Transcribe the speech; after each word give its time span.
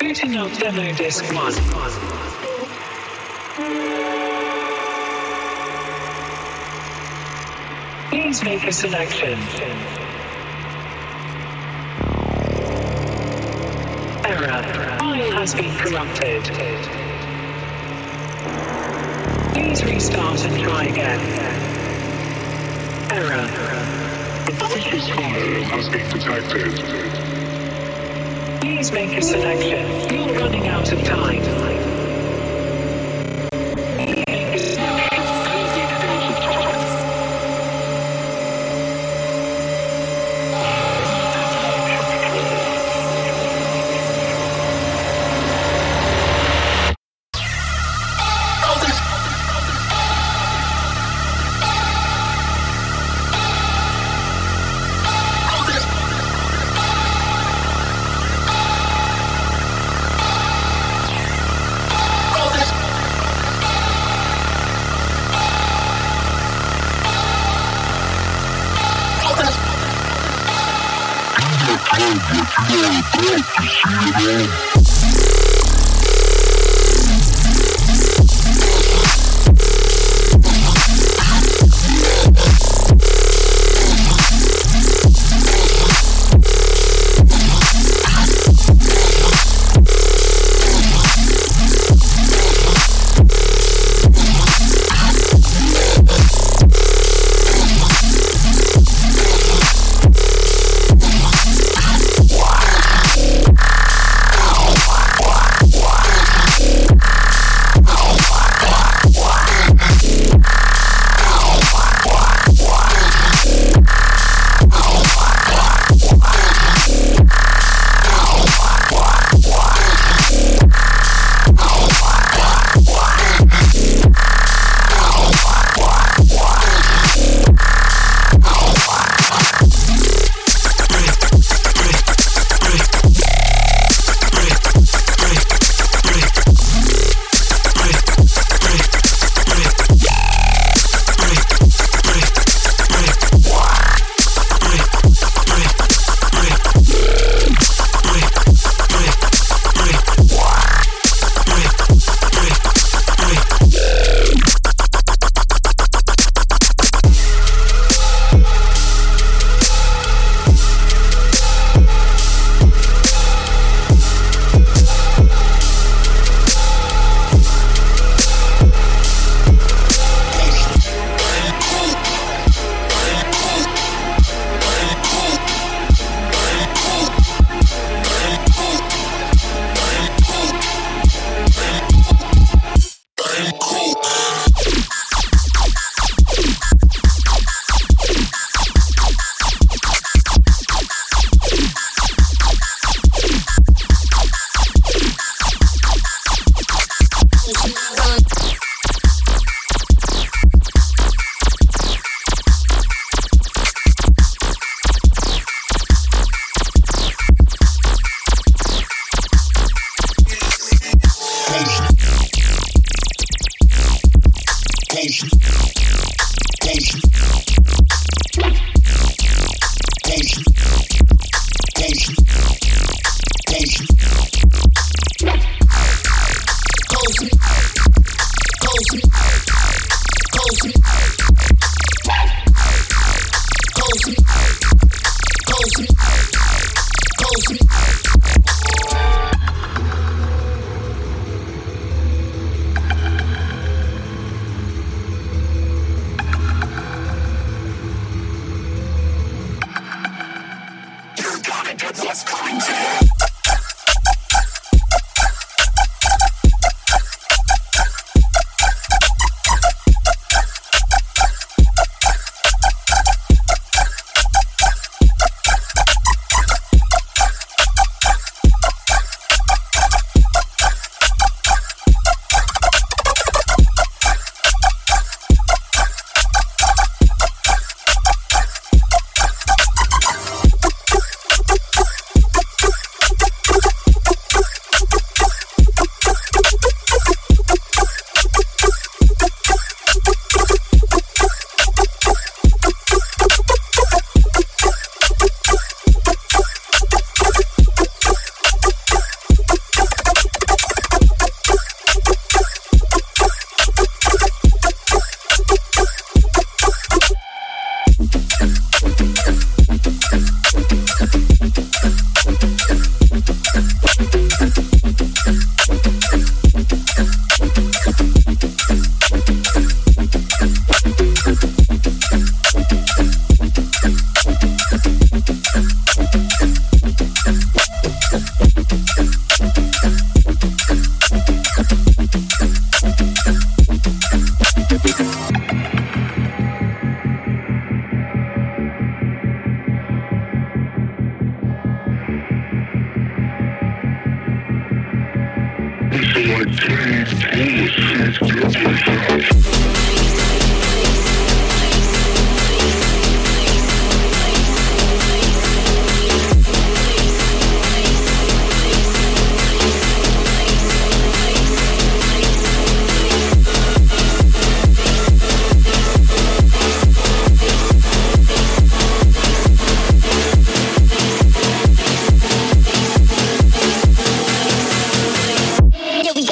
Booting 0.00 0.36
up 0.36 0.52
demo 0.58 0.92
disc 0.94 1.24
1. 1.32 1.52
Please 8.10 8.42
make 8.44 8.64
a 8.66 8.72
selection. 8.72 9.38
Error. 14.24 14.62
File 14.98 15.30
has 15.32 15.54
been 15.54 15.74
corrupted. 15.76 16.42
Please 19.54 19.84
restart 19.84 20.44
and 20.44 20.60
try 20.60 20.84
again. 20.84 21.61
File 23.12 23.28
has 25.64 25.88
been 25.90 26.08
detected. 26.08 26.72
Please 28.62 28.90
make 28.90 29.14
a 29.18 29.20
selection. 29.20 30.14
You're 30.14 30.34
running 30.34 30.66
out 30.68 30.90
of 30.90 31.02
time. 31.04 31.71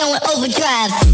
Going 0.00 0.18
overdrive. 0.34 1.09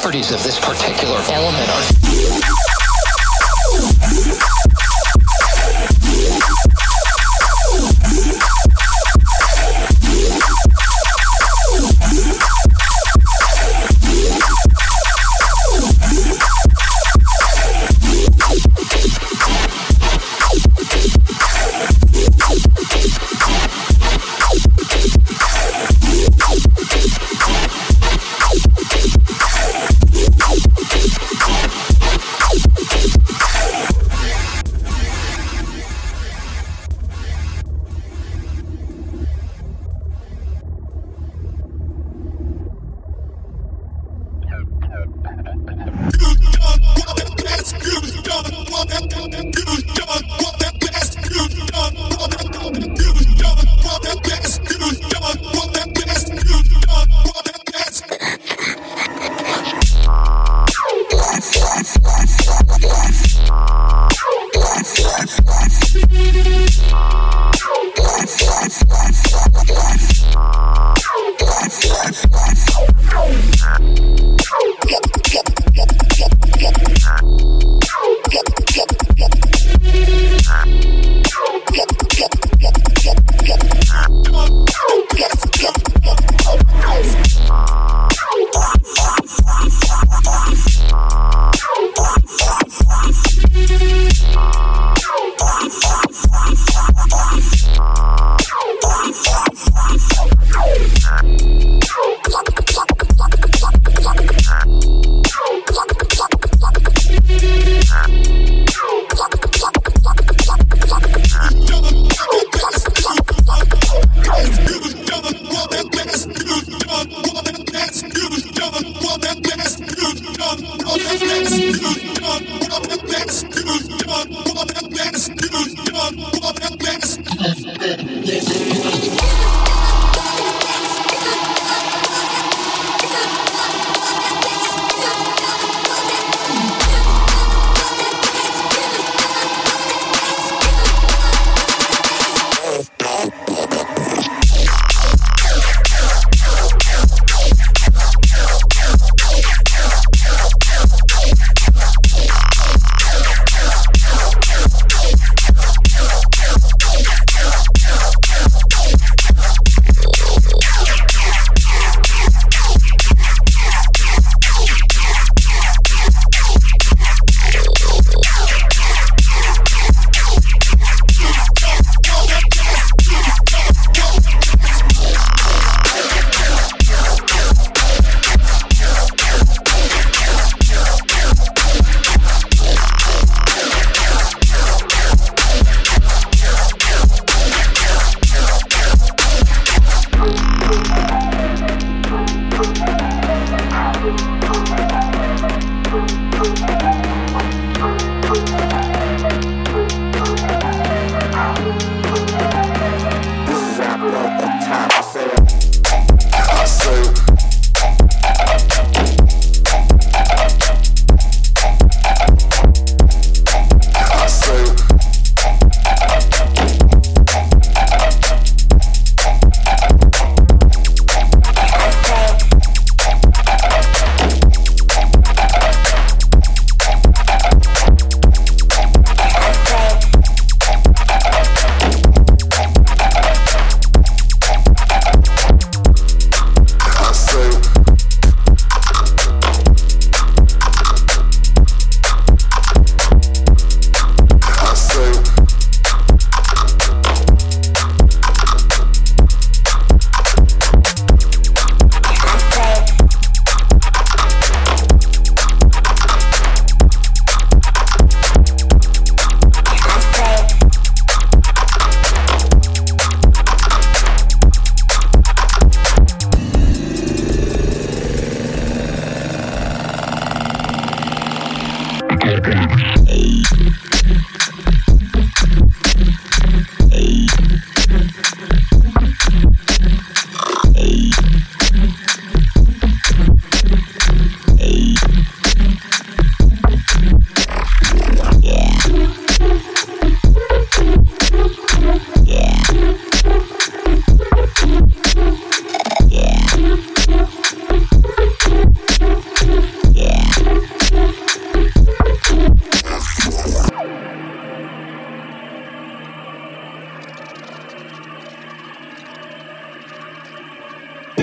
Properties 0.00 0.32
of 0.32 0.42
this 0.42 0.58
particular 0.58 1.18
element 1.28 1.68
are 1.68 2.59